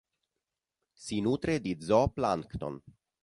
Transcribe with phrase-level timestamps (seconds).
[1.03, 2.81] Si nutre di zooplancton.